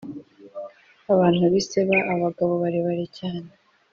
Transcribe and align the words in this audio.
abantu 1.13 1.43
b’i 1.51 1.61
seba, 1.69 1.97
abagabo 2.13 2.53
barebare 2.61 3.05
cyane, 3.17 3.49